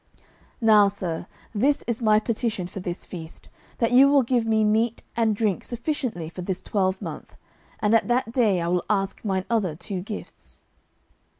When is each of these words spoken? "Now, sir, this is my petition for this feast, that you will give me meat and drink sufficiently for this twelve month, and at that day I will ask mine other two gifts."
"Now, 0.61 0.87
sir, 0.87 1.27
this 1.53 1.83
is 1.85 2.01
my 2.01 2.19
petition 2.19 2.65
for 2.65 2.79
this 2.79 3.05
feast, 3.05 3.49
that 3.77 3.91
you 3.91 4.09
will 4.09 4.23
give 4.23 4.47
me 4.47 4.63
meat 4.63 5.03
and 5.15 5.35
drink 5.35 5.63
sufficiently 5.63 6.27
for 6.27 6.41
this 6.41 6.63
twelve 6.63 6.99
month, 7.03 7.35
and 7.79 7.93
at 7.93 8.07
that 8.07 8.31
day 8.31 8.61
I 8.61 8.67
will 8.67 8.83
ask 8.89 9.23
mine 9.23 9.45
other 9.47 9.75
two 9.75 10.01
gifts." 10.01 10.63